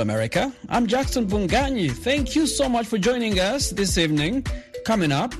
[0.00, 0.52] America.
[0.68, 1.90] I'm Jackson Mvunganyi.
[1.90, 4.46] Thank you so much for joining us this evening.
[4.84, 5.34] Coming up,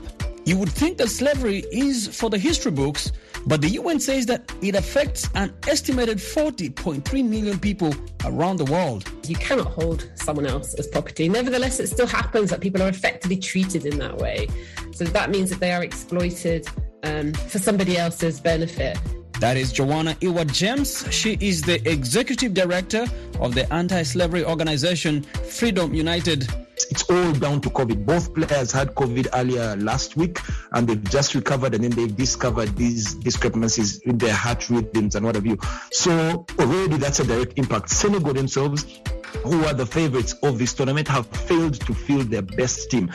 [0.44, 3.12] you would think that slavery is for the history books,
[3.46, 9.10] but the UN says that it affects an estimated 40.3 million people around the world.
[9.26, 11.28] You cannot hold someone else as property.
[11.28, 14.48] Nevertheless, it still happens that people are effectively treated in that way.
[14.92, 16.66] So that means that they are exploited
[17.02, 18.98] um, for somebody else's benefit.
[19.40, 21.02] That is Joanna Ewart James.
[21.10, 23.06] She is the executive director
[23.40, 26.46] of the anti slavery organization Freedom United.
[26.90, 28.04] It's all down to COVID.
[28.04, 30.40] Both players had COVID earlier last week
[30.72, 35.24] and they've just recovered and then they've discovered these discrepancies in their heart rhythms and
[35.24, 35.56] what have you.
[35.90, 37.88] So already that's a direct impact.
[37.88, 39.00] Senegal themselves,
[39.42, 43.10] who are the favorites of this tournament, have failed to field their best team.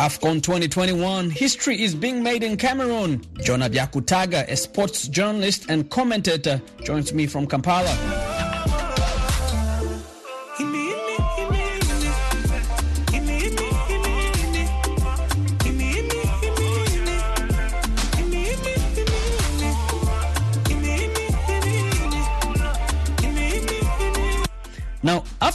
[0.00, 3.20] AFCON 2021, history is being made in Cameroon.
[3.42, 8.19] Jonah Byakutaga, a sports journalist and commentator, joins me from Kampala.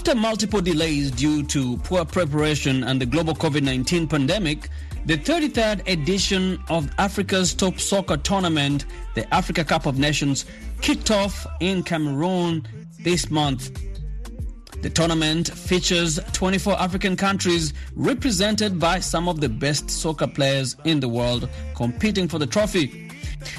[0.07, 4.69] After multiple delays due to poor preparation and the global COVID 19 pandemic,
[5.07, 10.45] the 33rd edition of Africa's top soccer tournament, the Africa Cup of Nations,
[10.81, 12.67] kicked off in Cameroon
[12.99, 13.81] this month.
[14.83, 20.99] The tournament features 24 African countries represented by some of the best soccer players in
[20.99, 23.09] the world competing for the trophy.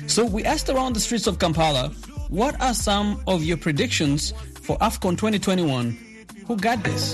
[0.06, 1.88] So we asked around the streets of Kampala,
[2.28, 6.05] what are some of your predictions for AFCON 2021?
[6.46, 7.12] Who got this?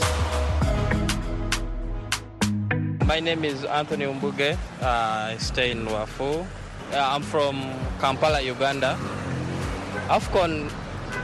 [3.06, 4.58] My name is Anthony Umbuge.
[4.82, 6.44] Uh, I stay in Wafu.
[6.44, 6.44] Uh,
[6.92, 8.98] I'm from Kampala, Uganda.
[10.08, 10.70] AFCON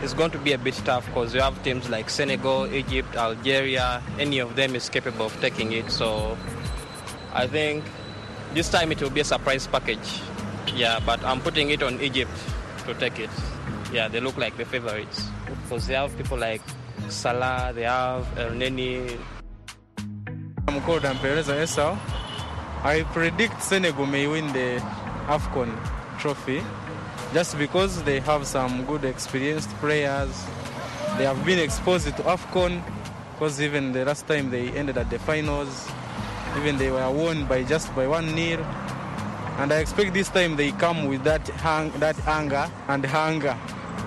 [0.02, 4.02] is going to be a bit tough because you have teams like Senegal, Egypt, Algeria.
[4.18, 5.90] Any of them is capable of taking it.
[5.90, 6.38] So
[7.34, 7.84] I think
[8.54, 10.22] this time it will be a surprise package.
[10.74, 12.32] Yeah, but I'm putting it on Egypt
[12.86, 13.30] to take it.
[13.92, 15.28] Yeah, they look like the favorites
[15.62, 16.62] because they have people like
[17.10, 19.18] Salah, they have Elneny.
[20.66, 21.96] I'm called Ampereza Esau.
[22.84, 24.78] I predict Senegal may win the
[25.26, 25.70] AFCON
[26.18, 26.62] trophy
[27.32, 30.46] just because they have some good experienced players.
[31.16, 32.82] They have been exposed to AFCON
[33.32, 35.88] because even the last time they ended at the finals,
[36.56, 38.60] even they were won by just by one nil.
[39.58, 43.56] And I expect this time they come with that hang, that anger and hunger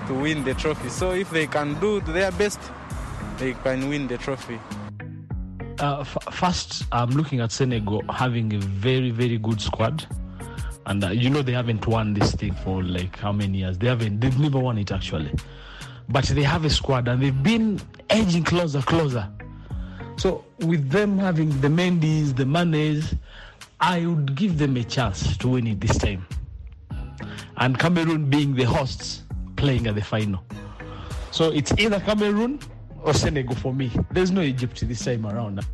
[0.07, 0.89] to win the trophy.
[0.89, 2.59] So if they can do their best,
[3.41, 4.59] they can win the trophy.
[5.79, 10.06] Uh, f- first, I'm looking at Senegal having a very, very good squad.
[10.85, 13.80] And uh, you know they haven't won this thing for like how many years?
[13.80, 14.19] They haven't.
[14.19, 15.34] They've never won it actually.
[16.07, 17.81] But they have a squad and they've been
[18.12, 19.28] edging closer, closer.
[20.18, 23.16] So with them having the Mendy's, the Manes,
[23.80, 26.28] I would give them a chance to win it this time.
[27.57, 29.24] And Cameroon being the hosts,
[29.56, 30.44] playing at the final.
[31.31, 32.59] So it's either Cameroon
[33.03, 33.91] or Senegal for me.
[34.12, 35.66] There's no Egypt this time around.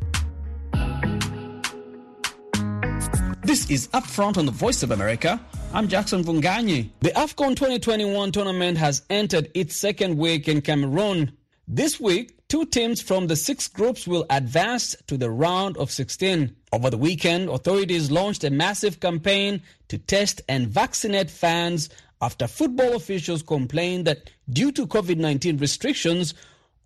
[3.42, 5.40] This is Upfront on the Voice of America.
[5.72, 6.90] I'm Jackson Mvunganyi.
[7.00, 11.32] The AFCON 2021 tournament has entered its second week in Cameroon.
[11.66, 16.54] This week, two teams from the six groups will advance to the round of 16.
[16.72, 21.88] Over the weekend, authorities launched a massive campaign to test and vaccinate fans
[22.20, 26.34] after football officials complained that due to COVID 19 restrictions,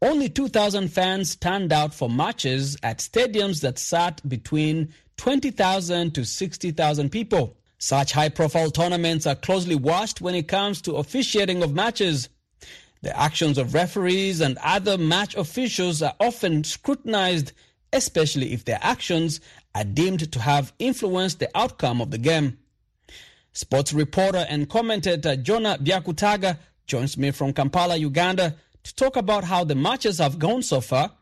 [0.03, 7.11] only 2,000 fans turned out for matches at stadiums that sat between 20,000 to 60,000
[7.11, 7.57] people.
[7.79, 12.29] Such high profile tournaments are closely watched when it comes to officiating of matches.
[13.03, 17.53] The actions of referees and other match officials are often scrutinized,
[17.93, 19.41] especially if their actions
[19.75, 22.59] are deemed to have influenced the outcome of the game.
[23.53, 29.65] Sports reporter and commentator Jonah Byakutaga joins me from Kampala, Uganda, to talk about how
[29.65, 31.13] the matches have gone so far.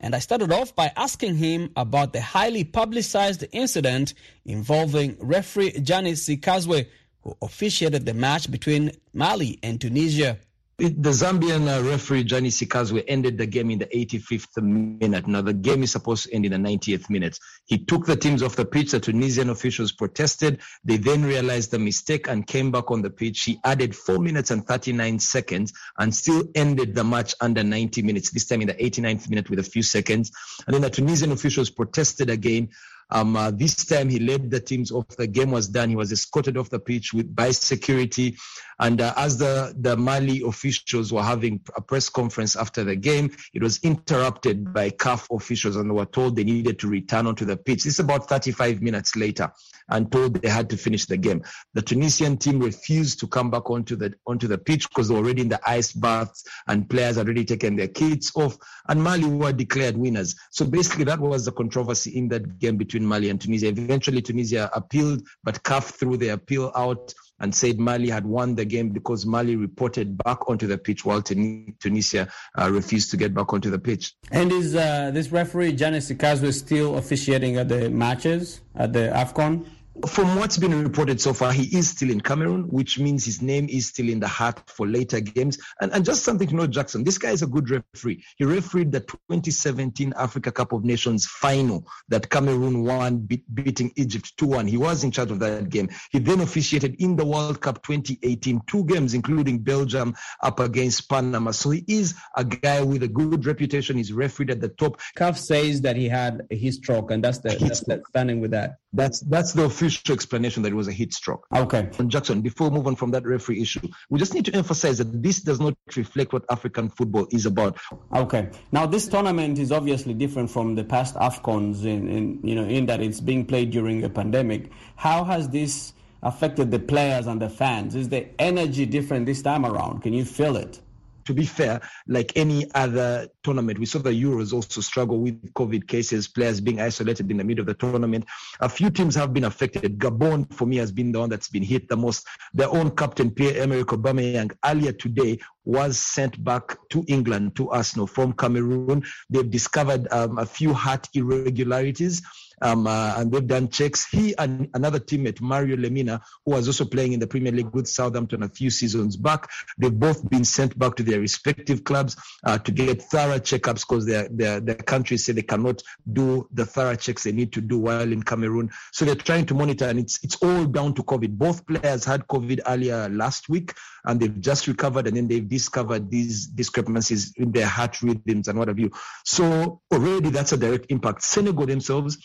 [0.00, 4.14] And I started off by asking him about the highly publicized incident
[4.46, 6.86] involving referee Janny Sikazwe,
[7.22, 10.38] who officiated the match between Mali and Tunisia.
[10.80, 15.26] The Zambian uh, referee Janny Sikazwe ended the game in the 85th minute.
[15.26, 17.38] Now the game is supposed to end in the 90th minute.
[17.66, 18.92] He took the teams off the pitch.
[18.92, 20.62] The Tunisian officials protested.
[20.82, 23.42] They then realized the mistake and came back on the pitch.
[23.42, 28.30] He added four minutes and 39 seconds and still ended the match under 90 minutes.
[28.30, 30.30] This time in the 89th minute with a few seconds.
[30.66, 32.70] And then the Tunisian officials protested again.
[33.10, 35.08] Um, uh, this time he led the teams off.
[35.08, 35.90] The game was done.
[35.90, 38.36] He was escorted off the pitch with by security.
[38.78, 43.30] And uh, as the, the Mali officials were having a press conference after the game,
[43.52, 47.44] it was interrupted by CAF officials and they were told they needed to return onto
[47.44, 47.84] the pitch.
[47.84, 49.52] This is about 35 minutes later
[49.90, 51.42] and told they had to finish the game.
[51.74, 55.20] The Tunisian team refused to come back onto the onto the pitch because they were
[55.20, 58.56] already in the ice baths and players had already taken their kits off
[58.88, 60.36] and Mali were declared winners.
[60.50, 63.68] So basically that was the controversy in that game between Mali and Tunisia.
[63.68, 68.64] Eventually Tunisia appealed, but CAF threw the appeal out and said Mali had won the
[68.64, 73.52] game because Mali reported back onto the pitch while Tunisia uh, refused to get back
[73.52, 74.14] onto the pitch.
[74.30, 79.66] And is uh, this referee, Janny Sikazwe, still officiating at the matches at the AFCON?
[80.06, 83.68] From what's been reported so far, he is still in Cameroon, which means his name
[83.68, 85.58] is still in the hat for later games.
[85.80, 88.24] And, and just something to know, Jackson, this guy is a good referee.
[88.36, 94.32] He refereed the 2017 Africa Cup of Nations final that Cameroon won, be- beating Egypt
[94.38, 94.68] 2-1.
[94.68, 95.90] He was in charge of that game.
[96.10, 101.50] He then officiated in the World Cup 2018, two games, including Belgium up against Panama.
[101.50, 103.96] So he is a guy with a good reputation.
[103.96, 105.00] He's refereed at the top.
[105.16, 108.52] CAF says that he had a heat stroke, and that's the, that's the standing with
[108.52, 108.76] that.
[108.92, 111.46] That's that's the official explanation that it was a heat stroke.
[111.54, 111.88] Okay.
[111.98, 114.98] And Jackson, before we move on from that referee issue, we just need to emphasize
[114.98, 117.78] that this does not reflect what African football is about.
[118.14, 118.50] Okay.
[118.72, 122.86] Now this tournament is obviously different from the past AFCONs in, in you know in
[122.86, 124.70] that it's being played during a pandemic.
[124.96, 127.94] How has this affected the players and the fans?
[127.94, 130.02] Is the energy different this time around?
[130.02, 130.80] Can you feel it?
[131.24, 135.86] To be fair, like any other tournament, we saw the Euros also struggle with COVID
[135.86, 138.24] cases, players being isolated in the middle of the tournament.
[138.60, 139.98] A few teams have been affected.
[139.98, 142.26] Gabon, for me, has been the one that's been hit the most.
[142.54, 148.32] Their own captain, Pierre-Emerick Aubameyang, earlier today was sent back to England, to Arsenal from
[148.32, 149.04] Cameroon.
[149.28, 152.22] They've discovered um, a few heart irregularities
[152.60, 154.08] um, uh, and they've done checks.
[154.08, 157.88] He and another teammate, Mario Lemina, who was also playing in the Premier League with
[157.88, 159.48] Southampton a few seasons back,
[159.78, 164.06] they've both been sent back to their respective clubs uh, to get thorough checkups because
[164.06, 167.78] their, their, their countries say they cannot do the thorough checks they need to do
[167.78, 168.70] while in Cameroon.
[168.92, 171.36] So they're trying to monitor, and it's it's all down to COVID.
[171.36, 173.74] Both players had COVID earlier last week,
[174.04, 178.58] and they've just recovered, and then they've discovered these discrepancies in their heart rhythms and
[178.58, 178.90] what have you.
[179.24, 181.22] So already that's a direct impact.
[181.22, 182.18] Senegal themselves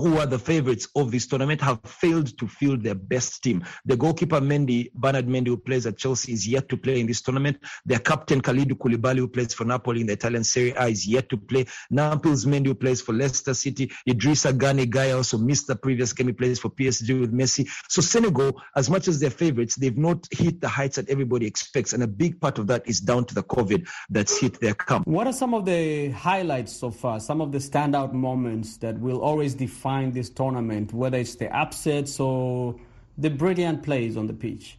[0.00, 3.64] who are the favorites of this tournament, have failed to field their best team.
[3.84, 7.22] The goalkeeper Mendy, Bernard Mendy, who plays at Chelsea, is yet to play in this
[7.22, 7.58] tournament.
[7.84, 11.28] Their captain Kalidou Koulibaly, who plays for Napoli in the Italian Serie A, is yet
[11.28, 11.66] to play.
[11.92, 13.90] Nampalys Mendy, who plays for Leicester City.
[14.08, 16.28] Idrissa Gana Gueye also missed the previous game.
[16.28, 17.68] He plays for PSG with Messi.
[17.88, 21.92] So Senegal, as much as they're favorites, they've not hit the heights that everybody expects,
[21.92, 25.06] and a big part of that is down to the COVID that's hit their camp.
[25.06, 27.20] What are some of the highlights so far?
[27.20, 32.20] Some of the standout moments that will always define this tournament, whether it's the upsets
[32.20, 32.76] or
[33.18, 34.78] the brilliant plays on the pitch?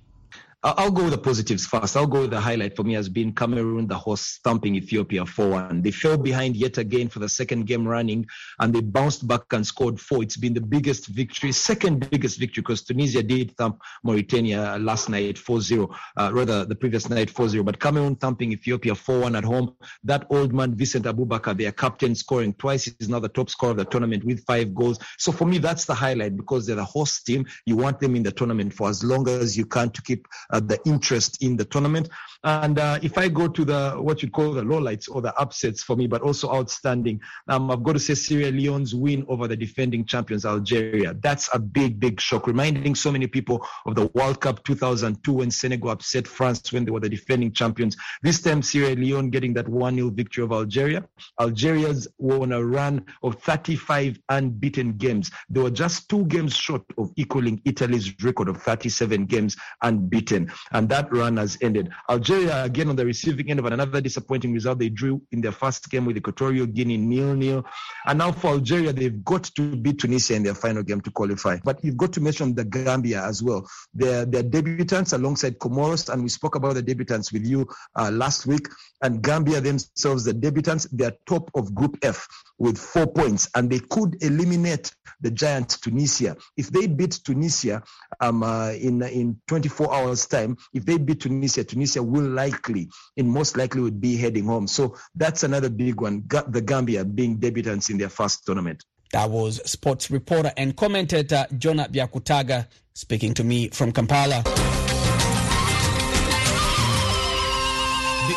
[0.63, 1.97] I'll go with the positives first.
[1.97, 5.81] I'll go with the highlight for me has been Cameroon, the host, thumping Ethiopia 4-1.
[5.81, 8.27] They fell behind yet again for the second game running,
[8.59, 10.21] and they bounced back and scored four.
[10.21, 15.37] It's been the biggest victory, second biggest victory, because Tunisia did thump Mauritania last night
[15.37, 17.65] 4-0, uh, rather the previous night 4-0.
[17.65, 19.75] But Cameroon thumping Ethiopia 4-1 at home.
[20.03, 22.83] That old man, Vincent Aboubakar, their captain, scoring twice.
[22.83, 24.99] He's now the top scorer of the tournament with five goals.
[25.17, 27.47] So for me, that's the highlight because they're the host team.
[27.65, 30.27] You want them in the tournament for as long as you can to keep
[30.59, 32.09] the interest in the tournament.
[32.43, 35.83] And uh, if I go to the what you call the lowlights or the upsets
[35.83, 39.55] for me, but also outstanding, um, I've got to say Sierra Leone's win over the
[39.55, 41.13] defending champions Algeria.
[41.13, 45.51] That's a big, big shock, reminding so many people of the World Cup 2002 when
[45.51, 47.95] Senegal upset France when they were the defending champions.
[48.23, 51.05] This time Sierra Leone getting that 1-0 victory of Algeria.
[51.39, 55.29] Algeria's were on a run of 35 unbeaten games.
[55.49, 60.40] They were just two games short of equaling Italy's record of 37 games unbeaten.
[60.71, 61.89] And that run has ended.
[62.09, 65.89] Algeria again, on the receiving end of another disappointing result, they drew in their first
[65.89, 67.65] game with Equatorial Guinea nil-nil.
[68.05, 71.57] And now for Algeria, they've got to beat Tunisia in their final game to qualify.
[71.63, 73.67] But you've got to mention the Gambia as well.
[73.93, 78.45] They're, they're debutants alongside Comoros, and we spoke about the debutants with you uh, last
[78.45, 78.67] week.
[79.01, 82.27] And Gambia themselves, the debutants, they're top of Group F
[82.61, 86.37] with four points, and they could eliminate the giant Tunisia.
[86.55, 87.81] If they beat Tunisia
[88.19, 93.27] um, uh, in in 24 hours time, if they beat Tunisia, Tunisia will likely, and
[93.27, 94.67] most likely, would be heading home.
[94.67, 96.23] So that's another big one.
[96.27, 98.85] The Gambia being debutants in their first tournament.
[99.11, 104.43] That was sports reporter and commentator Jonah Byakutaga speaking to me from Kampala.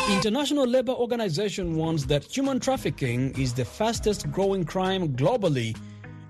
[0.09, 5.75] International Labour Organization warns that human trafficking is the fastest growing crime globally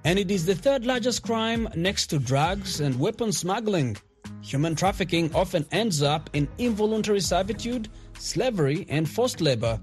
[0.06, 3.98] And it is the third largest crime next to drugs and weapon smuggling.
[4.44, 7.90] Human trafficking often ends up in involuntary servitude,
[8.20, 9.80] slavery, and forced labor.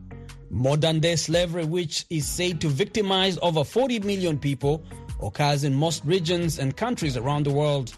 [0.48, 4.84] Modern day slavery, which is said to victimize over 40 million people,
[5.20, 7.92] occurs in most regions and countries around the world.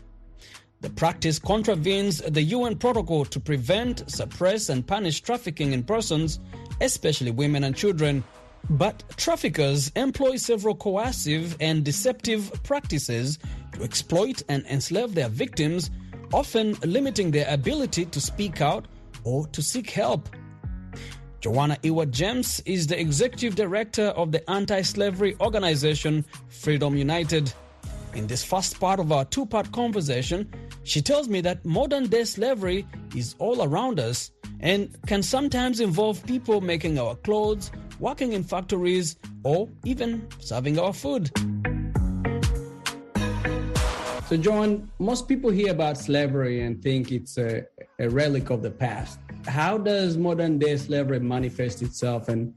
[0.84, 6.40] The practice contravenes the UN protocol to prevent, suppress, and punish trafficking in persons,
[6.82, 8.22] especially women and children.
[8.68, 13.38] But traffickers employ several coercive and deceptive practices
[13.72, 15.90] to exploit and enslave their victims,
[16.34, 18.86] often limiting their ability to speak out
[19.22, 20.28] or to seek help.
[21.40, 27.50] Joanna Ewart James is the executive director of the anti slavery organization Freedom United.
[28.14, 30.48] In this first part of our two part conversation,
[30.84, 32.86] she tells me that modern day slavery
[33.16, 39.16] is all around us and can sometimes involve people making our clothes, working in factories,
[39.44, 41.30] or even serving our food.
[44.28, 47.64] So, John, most people hear about slavery and think it's a,
[47.98, 49.18] a relic of the past.
[49.46, 52.54] How does modern day slavery manifest itself, and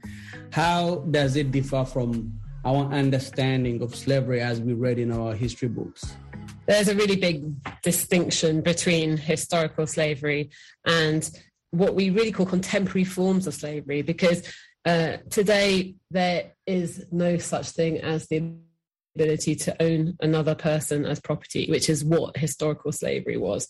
[0.50, 2.32] how does it differ from
[2.64, 6.14] our understanding of slavery as we read in our history books?
[6.68, 7.44] There's a really big
[7.82, 10.50] distinction between historical slavery
[10.84, 11.28] and
[11.70, 14.46] what we really call contemporary forms of slavery, because
[14.84, 18.52] uh, today there is no such thing as the
[19.16, 23.66] ability to own another person as property, which is what historical slavery was.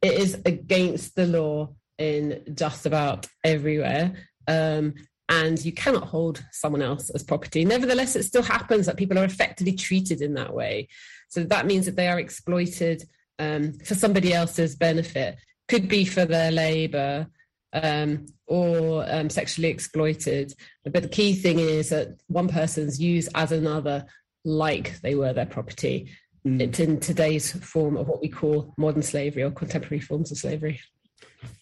[0.00, 4.14] It is against the law in just about everywhere.
[4.48, 4.94] Um,
[5.28, 7.64] and you cannot hold someone else as property.
[7.64, 10.88] Nevertheless, it still happens that people are effectively treated in that way.
[11.30, 13.04] So that means that they are exploited
[13.38, 17.26] um, for somebody else's benefit, could be for their labor
[17.72, 20.52] um, or um, sexually exploited.
[20.84, 24.06] But the key thing is that one person's used as another
[24.44, 26.10] like they were their property.
[26.46, 26.60] Mm.
[26.60, 30.80] It's in today's form of what we call modern slavery or contemporary forms of slavery.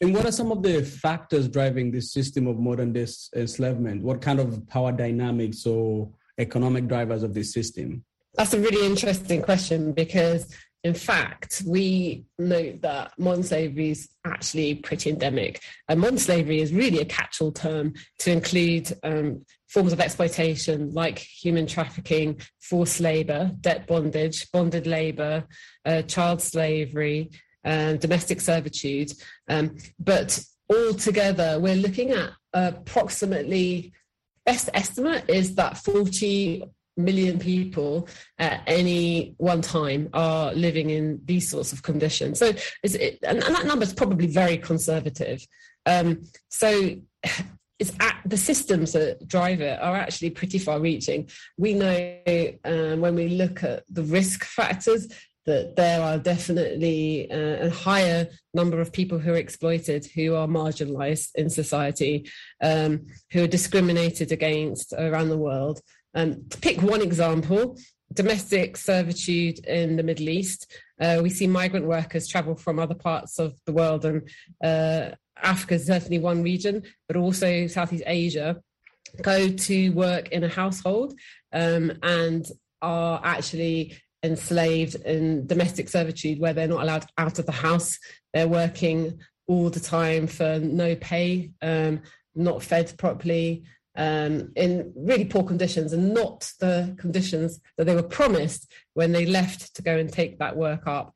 [0.01, 3.07] And what are some of the factors driving this system of modern day
[3.37, 4.03] enslavement?
[4.03, 8.05] What kind of power dynamics or economic drivers of this system?
[8.39, 10.47] That's a really interesting question because,
[10.85, 15.61] in fact, we note that modern slavery is actually pretty endemic.
[15.89, 20.93] And modern slavery is really a catch all term to include um, forms of exploitation
[20.93, 25.45] like human trafficking, forced labor, debt bondage, bonded labor,
[25.85, 27.33] uh, child slavery,
[27.65, 29.13] uh, domestic servitude.
[29.49, 30.39] Um, but
[30.73, 33.95] altogether, we're looking at approximately,
[34.47, 36.63] best estimate is that 40
[36.99, 42.39] million people at any one time are living in these sorts of conditions.
[42.39, 42.53] So,
[42.83, 45.47] it, and, and, that number is probably very conservative.
[45.87, 46.97] Um, so,
[47.79, 51.29] it's at, the systems that drive it are actually pretty far reaching.
[51.57, 52.19] We know
[52.65, 55.09] um, when we look at the risk factors
[55.49, 60.47] that there are definitely uh, a higher number of people who are exploited, who are
[60.47, 62.31] marginalized in society,
[62.63, 65.81] um, who are discriminated against around the world.
[66.19, 67.79] Um, to pick one example,
[68.13, 70.67] domestic servitude in the Middle East.
[71.01, 74.29] Uh, we see migrant workers travel from other parts of the world, and
[74.65, 78.57] uh, Africa is certainly one region, but also Southeast Asia,
[79.23, 81.15] go to work in a household
[81.53, 82.47] um, and
[82.83, 87.97] are actually enslaved in domestic servitude where they're not allowed out of the house.
[88.35, 92.03] They're working all the time for no pay, um,
[92.35, 93.63] not fed properly,
[93.99, 99.27] um, in really poor conditions and not the conditions that they were promised when they
[99.27, 101.15] left to go and take that work up.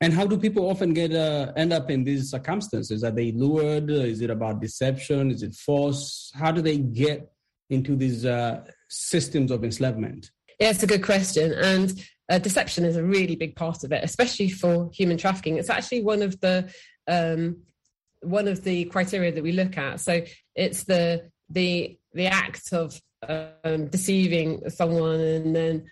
[0.00, 3.02] And how do people often get uh, end up in these circumstances?
[3.02, 3.90] Are they lured?
[3.90, 5.30] Is it about deception?
[5.30, 6.30] Is it force?
[6.34, 7.32] How do they get
[7.68, 10.30] into these uh, systems of enslavement?
[10.60, 11.52] Yeah, it's a good question.
[11.52, 15.56] And uh, deception is a really big part of it, especially for human trafficking.
[15.56, 16.72] It's actually one of the
[17.08, 17.62] um,
[18.20, 20.00] one of the criteria that we look at.
[20.00, 20.22] So
[20.54, 25.84] it's the the the act of um, deceiving someone and then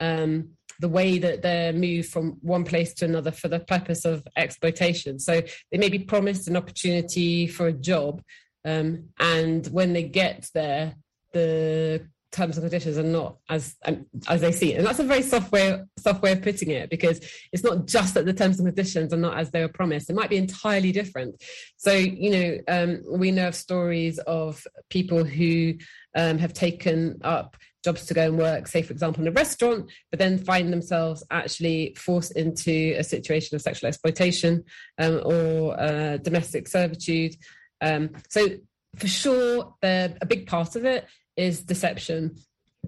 [0.00, 0.50] um,
[0.80, 5.18] the way that they're moved from one place to another for the purpose of exploitation.
[5.18, 8.22] So they may be promised an opportunity for a job,
[8.64, 10.94] um, and when they get there,
[11.32, 14.78] the terms and conditions are not as um, as they see it.
[14.78, 17.20] And that's a very soft way, soft way of putting it because
[17.52, 20.10] it's not just that the terms and conditions are not as they were promised.
[20.10, 21.42] It might be entirely different.
[21.76, 25.74] So, you know, um, we know of stories of people who
[26.14, 29.90] um, have taken up jobs to go and work, say, for example, in a restaurant,
[30.10, 34.64] but then find themselves actually forced into a situation of sexual exploitation
[34.98, 37.34] um, or uh, domestic servitude.
[37.80, 38.48] Um, so,
[38.96, 41.06] for sure, they're a big part of it
[41.36, 42.36] is deception,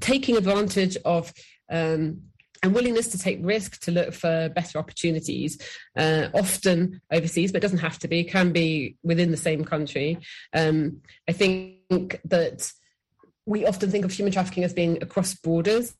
[0.00, 1.32] taking advantage of
[1.70, 2.22] um,
[2.62, 5.58] and willingness to take risk to look for better opportunities,
[5.96, 10.18] uh, often overseas, but doesn't have to be, can be within the same country.
[10.54, 12.70] Um, I think that
[13.46, 15.94] we often think of human trafficking as being across borders.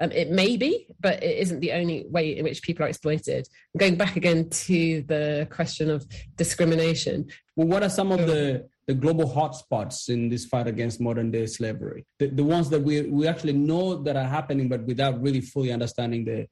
[0.00, 3.48] Um, it may be, but it isn't the only way in which people are exploited.
[3.76, 6.06] Going back again to the question of
[6.36, 7.28] discrimination.
[7.56, 11.44] Well, what are some of the the global hotspots in this fight against modern day
[11.44, 15.42] slavery, the, the ones that we, we actually know that are happening, but without really
[15.42, 16.46] fully understanding the,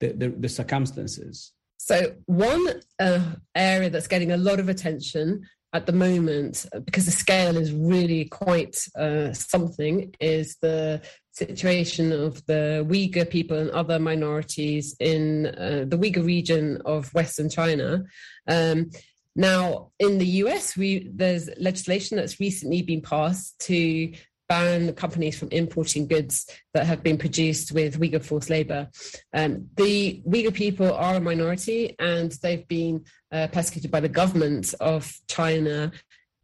[0.00, 1.52] the, the, the circumstances.
[1.76, 2.66] So, one
[2.98, 5.42] uh, area that's getting a lot of attention
[5.74, 12.44] at the moment, because the scale is really quite uh, something, is the situation of
[12.46, 18.04] the Uyghur people and other minorities in uh, the Uyghur region of Western China.
[18.48, 18.90] Um,
[19.34, 24.12] now, in the US, we, there's legislation that's recently been passed to
[24.48, 28.88] ban companies from importing goods that have been produced with Uyghur forced labor.
[29.32, 34.74] Um, the Uyghur people are a minority and they've been uh, persecuted by the government
[34.80, 35.92] of China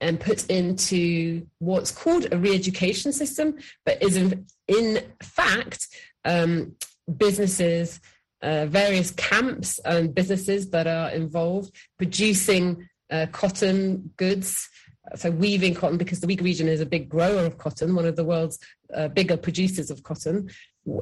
[0.00, 5.88] and put into what's called a re education system, but is in, in fact
[6.24, 6.76] um,
[7.14, 8.00] businesses
[8.42, 14.68] uh, various camps and businesses that are involved producing uh, cotton goods.
[15.16, 18.16] So weaving cotton, because the Uyghur region is a big grower of cotton, one of
[18.16, 18.58] the world's
[18.94, 20.50] uh, bigger producers of cotton,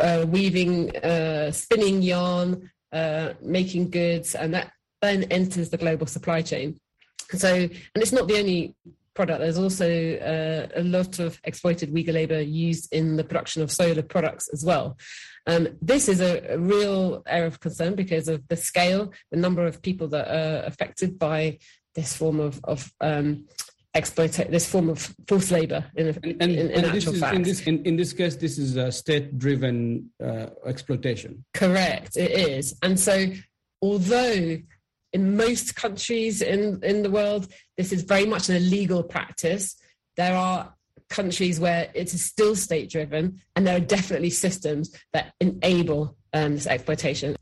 [0.01, 2.71] uh, weaving, uh, spinning yarn,
[3.43, 4.71] making goods, and that
[5.03, 6.79] then enters the global supply chain.
[7.33, 8.77] So, and it's not the only
[9.17, 9.41] product.
[9.41, 14.03] There's also uh, a lot of exploited Uyghur labor used in the production of solar
[14.03, 14.97] products as well.
[15.47, 19.65] Um, this is a, a, real area of concern because of the scale, the number
[19.65, 21.59] of people that are affected by
[21.95, 23.47] this form of, of um,
[23.95, 25.85] exploitation, this form of forced labor.
[25.95, 28.59] In, and, and, in, in actual is, fact, in this, in, in, this case, this
[28.59, 31.45] is a state-driven uh, exploitation.
[31.55, 32.77] Correct, it is.
[32.83, 33.27] And so,
[33.81, 34.59] although
[35.17, 39.75] in most countries in, in the world, this is very much an illegal practice.
[40.19, 40.75] There are
[41.09, 46.53] countries where it is still state driven, and there are definitely systems that enable um,
[46.57, 47.35] this exploitation.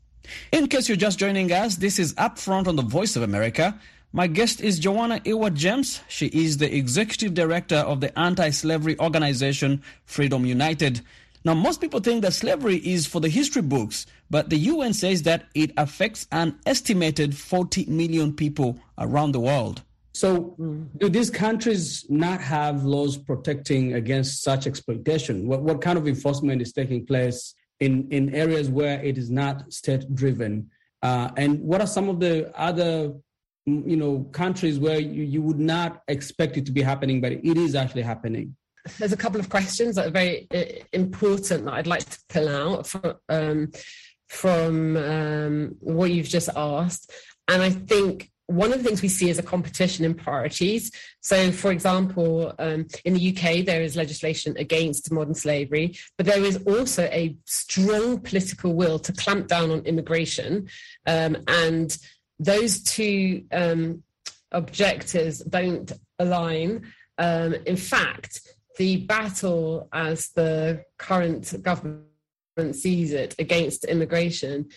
[0.53, 3.77] In case you're just joining us, this is Upfront on the Voice of America.
[4.13, 5.99] My guest is Joanna Ewart James.
[6.07, 11.01] She is the executive director of the anti slavery organization Freedom United.
[11.45, 15.21] Now, most people think that slavery is for the history books, but the UN says
[15.23, 19.83] that it affects an estimated 40 million people around the world.
[20.13, 20.55] So,
[20.97, 25.47] do these countries not have laws protecting against such exploitation?
[25.47, 29.71] What, what kind of enforcement is taking place in, in areas where it is not
[29.71, 30.71] state driven?
[31.03, 33.13] Uh, and what are some of the other
[33.65, 37.57] you know countries where you, you would not expect it to be happening, but it
[37.57, 38.55] is actually happening?
[38.99, 42.49] There's a couple of questions that are very uh, important that I'd like to pull
[42.49, 43.71] out from, um,
[44.29, 47.11] from um, what you've just asked.
[47.47, 50.91] And I think one of the things we see is a competition in priorities.
[51.21, 56.43] So, for example, um, in the UK, there is legislation against modern slavery, but there
[56.43, 60.67] is also a strong political will to clamp down on immigration.
[61.07, 61.97] Um, and
[62.39, 64.03] those two um,
[64.51, 66.91] objectives don't align.
[67.17, 68.41] Um, in fact,
[68.77, 72.05] the battle, as the current government
[72.73, 74.69] sees it, against immigration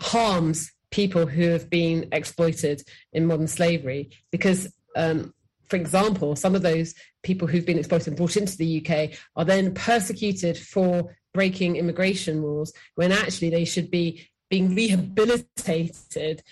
[0.00, 4.10] harms people who have been exploited in modern slavery.
[4.30, 5.32] Because um,
[5.72, 9.44] for example some of those people who've been exploited and brought into the uk are
[9.46, 16.42] then persecuted for breaking immigration rules when actually they should be being rehabilitated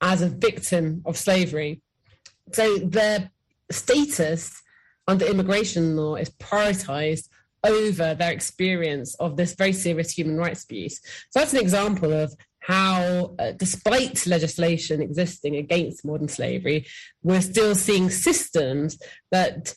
[0.00, 1.82] as a victim of slavery.
[2.52, 3.30] So their
[3.72, 4.62] status
[5.06, 7.28] under immigration law is prioritized
[7.62, 11.00] over their experience of this very serious human rights abuse.
[11.30, 16.86] So that's an example of how, uh, despite legislation existing against modern slavery,
[17.22, 18.98] we're still seeing systems
[19.30, 19.74] that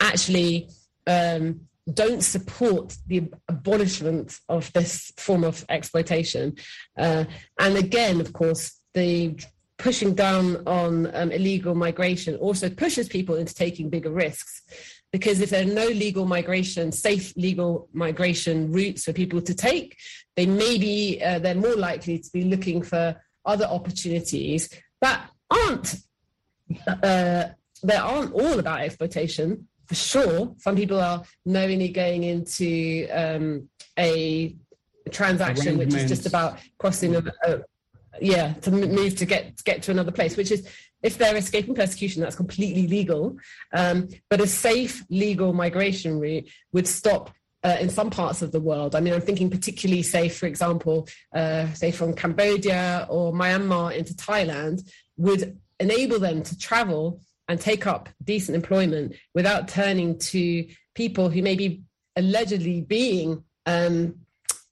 [0.00, 0.68] actually
[1.06, 1.62] um,
[1.92, 6.56] don't support the abolishment of this form of exploitation.
[6.98, 7.24] Uh,
[7.58, 9.38] and again, of course, the
[9.78, 14.62] pushing down on um, illegal migration also pushes people into taking bigger risks
[15.12, 19.96] because if there are no legal migration, safe legal migration routes for people to take,
[20.34, 24.68] they may be uh, they're more likely to be looking for other opportunities
[25.00, 25.94] that aren't
[26.88, 27.44] uh,
[27.82, 30.54] that aren't all about exploitation for sure.
[30.58, 34.56] Some people are knowingly going into um, a
[35.10, 37.60] transaction which is just about crossing a, a
[38.20, 40.68] yeah to move to get to get to another place, which is
[41.02, 43.36] if they're escaping persecution, that's completely legal.
[43.72, 47.30] Um, but a safe legal migration route would stop
[47.62, 48.94] uh, in some parts of the world.
[48.94, 54.14] I mean, I'm thinking particularly, say, for example, uh, say from Cambodia or Myanmar into
[54.14, 61.28] Thailand, would enable them to travel and take up decent employment without turning to people
[61.28, 61.82] who may be
[62.16, 64.14] allegedly being um,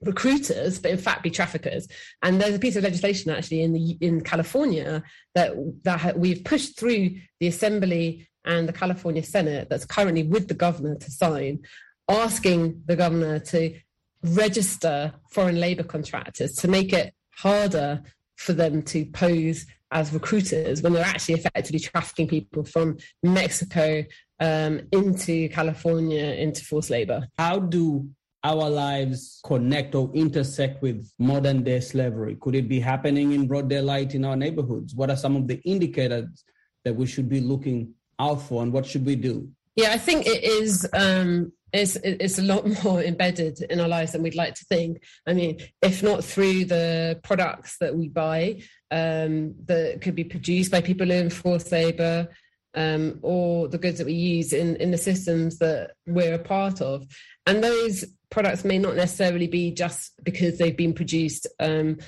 [0.04, 1.88] recruiters, but in fact be traffickers.
[2.22, 5.02] And there's a piece of legislation actually in the in California
[5.34, 10.54] that that we've pushed through the Assembly and the California Senate that's currently with the
[10.54, 11.60] governor to sign,
[12.08, 13.74] asking the governor to
[14.22, 18.02] register foreign labor contractors to make it harder
[18.36, 24.04] for them to pose as recruiters when they're actually effectively trafficking people from Mexico
[24.40, 27.28] um, into California into forced labor.
[27.38, 28.08] How do
[28.44, 32.36] our lives connect or intersect with modern day slavery?
[32.40, 34.94] Could it be happening in broad daylight in our neighborhoods?
[34.94, 36.44] What are some of the indicators
[36.84, 39.48] that we should be looking out for and what should we do?
[39.76, 40.86] Yeah, I think it is.
[40.92, 45.02] Um, it's, it's a lot more embedded in our lives than we'd like to think.
[45.26, 50.70] I mean, if not through the products that we buy um, that could be produced
[50.70, 52.28] by people in forced labor,
[52.74, 56.80] um, or the goods that we use in, in the systems that we're a part
[56.80, 57.06] of.
[57.46, 61.98] And those products may not necessarily be just because they've been produced um,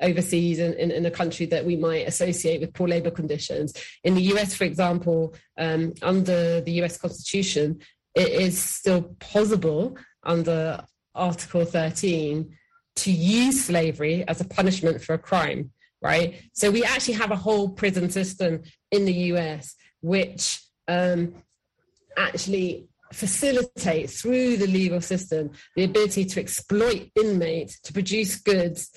[0.00, 3.72] overseas in, in, in, a country that we might associate with poor labor conditions.
[4.04, 7.80] In the US, for example, um, under the US Constitution,
[8.14, 12.54] it is still possible under Article 13
[12.96, 15.70] to use slavery as a punishment for a crime,
[16.02, 16.42] right?
[16.52, 21.34] So we actually have a whole prison system in the US which um,
[22.16, 28.90] actually facilitate through the legal system the ability to exploit inmates to produce goods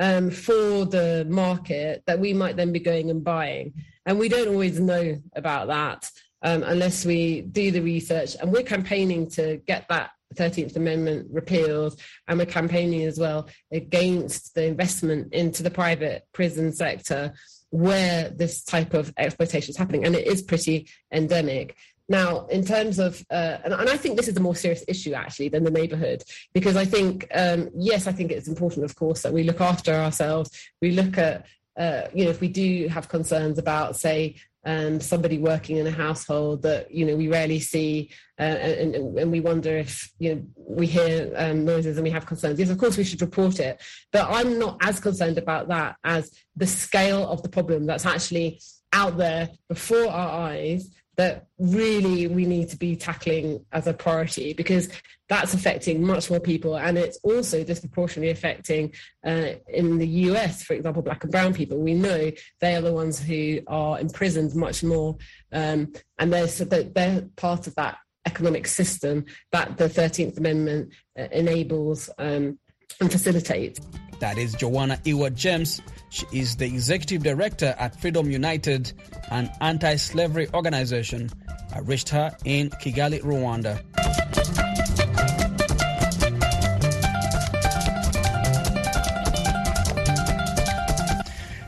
[0.00, 3.72] um, for the market that we might then be going and buying.
[4.06, 6.10] And we don't always know about that
[6.42, 8.36] um, unless we do the research.
[8.40, 11.98] And we're campaigning to get that 13th Amendment repealed.
[12.28, 17.34] And we're campaigning as well against the investment into the private prison sector
[17.70, 20.04] where this type of exploitation is happening.
[20.04, 21.76] And it is pretty endemic.
[22.08, 25.14] Now, in terms of, uh, and, and, I think this is a more serious issue
[25.14, 29.22] actually than the neighborhood, because I think, um, yes, I think it's important, of course,
[29.22, 30.50] that we look after ourselves.
[30.82, 31.46] We look at,
[31.78, 34.36] uh, you know, if we do have concerns about, say,
[34.66, 39.30] um, somebody working in a household that you know we rarely see, uh, and, and,
[39.30, 42.58] we wonder if you know we hear um, noises and we have concerns.
[42.58, 46.30] Yes, of course we should report it, but I'm not as concerned about that as
[46.56, 48.60] the scale of the problem that's actually
[48.92, 54.52] out there before our eyes that really we need to be tackling as a priority
[54.52, 54.88] because
[55.28, 56.76] that's affecting much more people.
[56.76, 58.92] And it's also disproportionately affecting
[59.24, 61.78] uh, in the US for example black and brown people.
[61.78, 65.16] We know they are the ones who are imprisoned much more
[65.52, 72.10] um, and they're, they're part of that economic system that the 13th amendment uh, enables
[72.18, 72.58] um,
[73.00, 73.80] and facilitates
[74.24, 75.82] that is Joanna Ewart James.
[76.08, 78.92] She is the executive director at Freedom United,
[79.30, 81.28] an anti slavery organization.
[81.74, 83.82] I reached her in Kigali, Rwanda.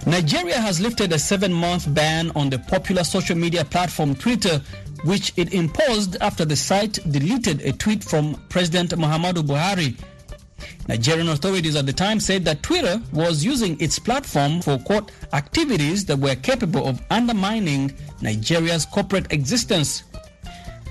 [0.06, 4.62] Nigeria has lifted a seven month ban on the popular social media platform Twitter,
[5.04, 9.94] which it imposed after the site deleted a tweet from President Muhammadu Buhari
[10.88, 16.04] Nigerian authorities at the time said that Twitter was using its platform for, quote, activities
[16.06, 20.04] that were capable of undermining Nigeria's corporate existence.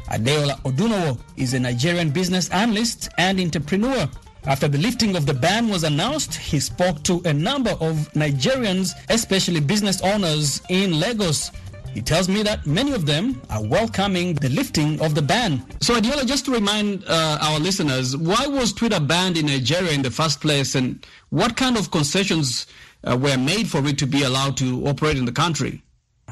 [0.10, 4.10] Adeola Odunowo is a Nigerian business analyst and entrepreneur.
[4.46, 8.92] After the lifting of the ban was announced, he spoke to a number of Nigerians,
[9.10, 11.52] especially business owners in Lagos.
[11.96, 15.64] He tells me that many of them are welcoming the lifting of the ban.
[15.80, 20.02] So, Adeola, just to remind uh, our listeners, why was Twitter banned in Nigeria in
[20.02, 22.68] the first place, and what kind of concessions
[23.06, 25.82] uh, were made for it to be allowed to operate in the country?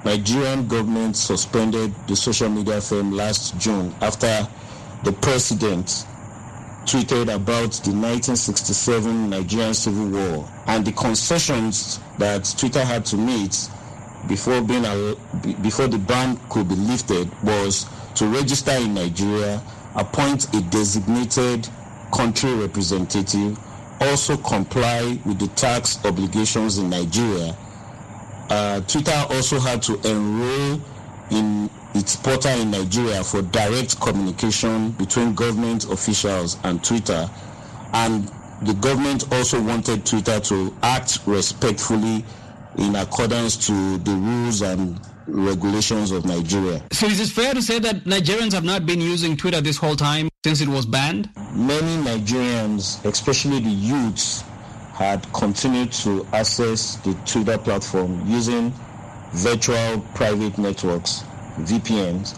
[0.03, 4.45] Nigerian government suspended the social media firm last June after
[5.05, 5.87] the president
[6.83, 13.69] tweeted about the 1967 Nigerian Civil War and the concessions that Twitter had to meet
[14.27, 14.83] before being
[15.61, 19.61] before the ban could be lifted was to register in Nigeria,
[19.95, 21.67] appoint a designated
[22.13, 23.57] country representative,
[24.01, 27.55] also comply with the tax obligations in Nigeria.
[28.49, 30.79] Uh, Twitter also had to enroll
[31.31, 37.29] in its portal in Nigeria for direct communication between government officials and Twitter.
[37.93, 38.31] And
[38.63, 42.25] the government also wanted Twitter to act respectfully
[42.77, 46.81] in accordance to the rules and regulations of Nigeria.
[46.91, 49.95] So is it fair to say that Nigerians have not been using Twitter this whole
[49.95, 50.29] time?
[50.43, 51.29] since it was banned?
[51.55, 54.41] Many Nigerians, especially the youths,
[54.93, 58.73] had continued to access the Twitter platform using
[59.31, 61.23] virtual private networks,
[61.59, 62.37] VPNs,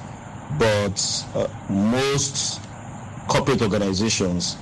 [0.60, 1.02] but
[1.36, 2.62] uh, most
[3.28, 4.56] corporate organizations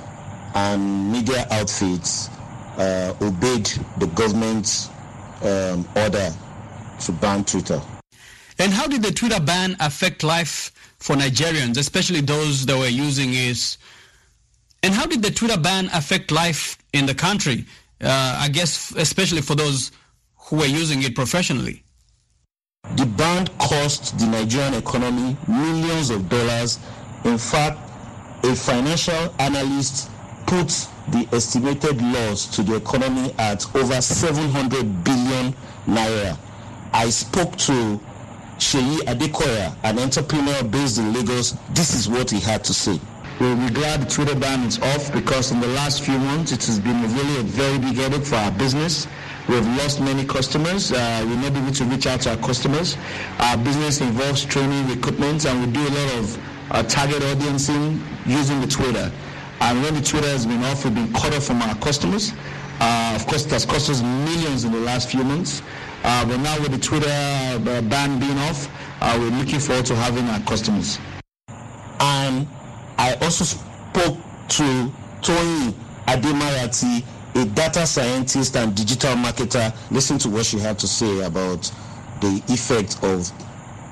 [0.55, 2.29] and media outfits
[2.77, 3.65] uh, obeyed
[3.97, 4.87] the government's
[5.43, 6.33] um, order
[7.01, 7.81] to ban Twitter.
[8.59, 13.33] And how did the Twitter ban affect life for Nigerians, especially those that were using
[13.33, 13.77] it?
[14.83, 17.65] And how did the Twitter ban affect life in the country?
[18.01, 19.91] Uh, I guess especially for those
[20.37, 21.83] who were using it professionally.
[22.97, 26.79] The ban cost the Nigerian economy millions of dollars.
[27.23, 27.79] In fact,
[28.43, 30.09] a financial analyst
[30.45, 30.67] put
[31.09, 35.53] the estimated loss to the economy at over 700 billion
[35.87, 36.37] naira.
[36.93, 37.99] I spoke to
[38.57, 41.57] Sheyi Adekoya, an entrepreneur based in Lagos.
[41.71, 42.99] This is what he had to say.
[43.39, 46.63] We'll be glad the Twitter ban is off because in the last few months it
[46.65, 49.07] has been really a very big headache for our business.
[49.49, 50.91] We've lost many customers.
[50.91, 52.95] Uh, we're not able to reach out to our customers.
[53.39, 56.37] Our business involves training, recruitment, and we do a lot of
[56.71, 59.11] uh, target audiencing using the Twitter.
[59.63, 62.33] And when the Twitter has been off, we've been cut off from our customers.
[62.81, 65.61] Uh, of course, it has cost us millions in the last few months.
[66.03, 68.67] Uh, but now with the Twitter uh, ban being off,
[68.99, 70.99] uh, we're looking forward to having our customers.
[72.01, 72.45] And
[72.97, 74.17] I also spoke
[74.49, 75.73] to Tony
[76.07, 79.73] Ademayati, a data scientist and digital marketer.
[79.91, 81.71] Listen to what she had to say about
[82.19, 83.31] the effect of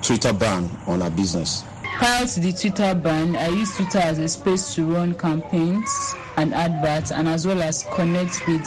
[0.02, 1.64] Twitter ban on our business.
[2.02, 6.52] Prior to the Twitter ban, I used Twitter as a space to run campaigns and
[6.52, 8.66] adverts and as well as connect with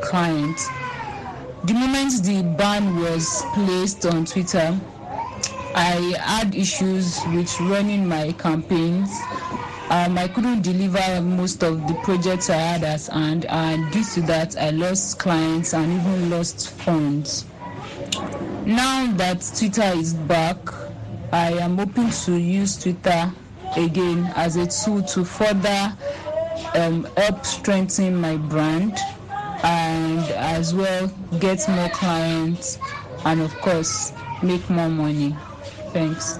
[0.00, 0.70] clients.
[1.64, 4.74] The moment the ban was placed on Twitter,
[5.74, 9.10] I had issues with running my campaigns.
[9.90, 14.22] Um, I couldn't deliver most of the projects I had at hand, and due to
[14.22, 17.44] that, I lost clients and even lost funds.
[18.64, 20.56] Now that Twitter is back,
[21.32, 23.32] I am hoping to use Twitter
[23.76, 25.96] again as a tool to further
[26.74, 28.98] um, help strengthen my brand
[29.64, 31.06] and as well
[31.40, 32.78] get more clients
[33.24, 35.34] and of course make more money.
[35.94, 36.38] Thanks.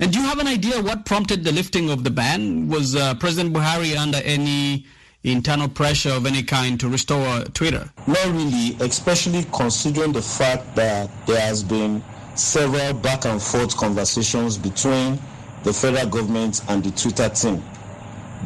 [0.00, 2.68] And do you have an idea what prompted the lifting of the ban?
[2.68, 4.86] Was uh, President Buhari under any
[5.22, 7.88] internal pressure of any kind to restore Twitter?
[8.08, 12.02] Not really, especially considering the fact that there has been
[12.34, 15.18] several back and forth conversations between
[15.64, 17.62] the federal government and the Twitter team.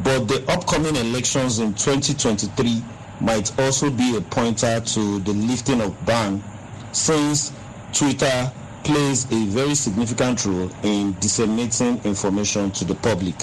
[0.03, 2.83] But the upcoming elections in 2023
[3.21, 6.43] might also be a pointer to the lifting of ban
[6.91, 7.51] since
[7.93, 8.51] Twitter
[8.83, 13.35] plays a very significant role in disseminating information to the public.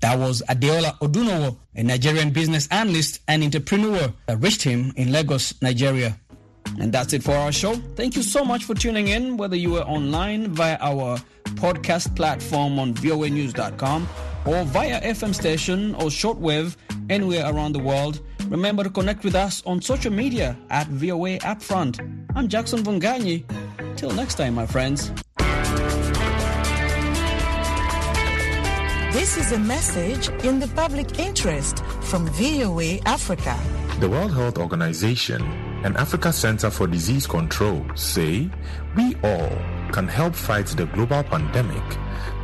[0.00, 5.60] That was Adeola Odunowo, a Nigerian business analyst and entrepreneur that reached him in Lagos,
[5.60, 6.16] Nigeria.
[6.80, 7.74] And that's it for our show.
[7.96, 11.18] Thank you so much for tuning in, whether you were online via our
[11.56, 14.08] podcast platform on voanews.com
[14.46, 16.76] or via FM station or shortwave
[17.10, 18.20] anywhere around the world.
[18.48, 22.00] Remember to connect with us on social media at VOA Upfront.
[22.34, 23.44] I'm Jackson Mvunganyi.
[23.96, 25.10] Till next time, my friends.
[29.12, 33.58] This is a message in the public interest from VOA Africa.
[34.00, 35.42] The World Health Organization
[35.84, 38.50] and Africa Center for Disease Control say
[38.96, 39.50] we all
[39.92, 41.84] can help fight the global pandemic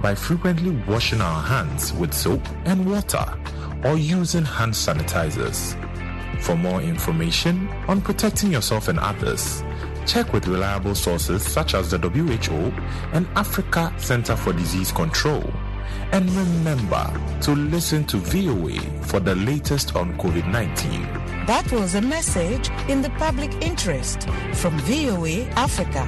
[0.01, 3.25] by frequently washing our hands with soap and water
[3.85, 5.81] or using hand sanitizers.
[6.42, 9.64] For more information on protecting yourself and others,
[10.07, 12.73] check with reliable sources such as the WHO
[13.12, 15.42] and Africa Center for Disease Control.
[16.14, 21.03] And remember to listen to VOA for the latest on COVID 19.
[21.46, 26.05] That was a message in the public interest from VOA Africa.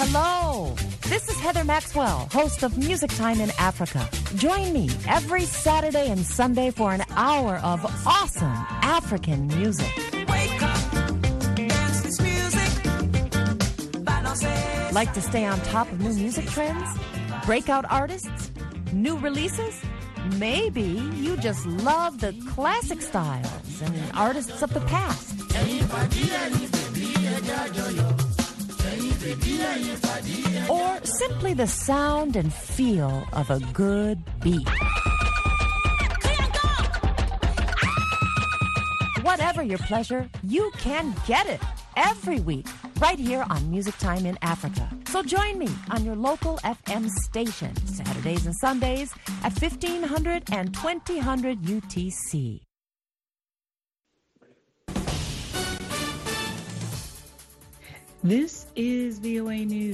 [0.00, 4.08] Hello, this is Heather Maxwell, host of Music Time in Africa.
[4.36, 10.05] Join me every Saturday and Sunday for an hour of awesome African music.
[14.96, 16.88] Like to stay on top of new music trends?
[17.44, 18.50] Breakout artists?
[18.94, 19.78] New releases?
[20.38, 25.38] Maybe you just love the classic styles and artists of the past.
[30.70, 34.66] Or simply the sound and feel of a good beat.
[39.20, 41.60] Whatever your pleasure, you can get it
[41.96, 42.66] every week
[43.00, 44.88] right here on Music Time in Africa.
[45.08, 51.58] So join me on your local FM station Saturdays and Sundays at 1500 and 2000
[51.58, 52.60] UTC.
[58.22, 59.84] This is VOA News.